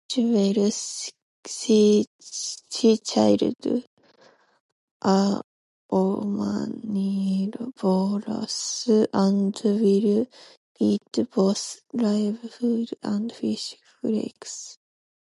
[0.09, 0.71] Jewel
[1.47, 3.85] cichlids
[5.03, 5.43] are
[5.91, 10.27] omnivorous and will
[10.79, 14.79] eat both live foods and fish flakes.